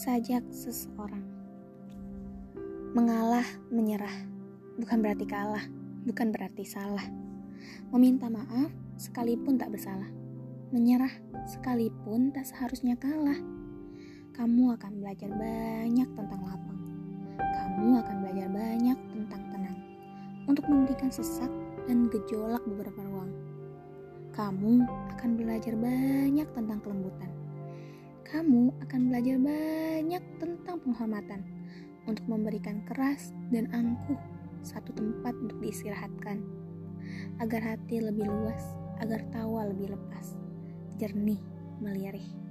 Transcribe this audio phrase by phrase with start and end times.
[0.00, 1.20] sajak seseorang.
[2.96, 4.16] Mengalah, menyerah,
[4.80, 5.60] bukan berarti kalah,
[6.08, 7.04] bukan berarti salah.
[7.92, 10.08] Meminta maaf sekalipun tak bersalah.
[10.72, 11.12] Menyerah
[11.44, 13.36] sekalipun tak seharusnya kalah.
[14.32, 16.80] Kamu akan belajar banyak tentang lapang.
[17.36, 19.76] Kamu akan belajar banyak tentang tenang.
[20.48, 21.52] Untuk memberikan sesak
[21.84, 23.36] dan gejolak beberapa ruang.
[24.32, 24.80] Kamu
[25.12, 27.49] akan belajar banyak tentang kelembutan
[28.30, 31.42] kamu akan belajar banyak tentang penghormatan.
[32.06, 34.18] Untuk memberikan keras dan angkuh
[34.62, 36.38] satu tempat untuk diistirahatkan.
[37.42, 38.62] Agar hati lebih luas,
[39.02, 40.38] agar tawa lebih lepas,
[41.02, 41.42] jernih,
[41.82, 42.49] melirih.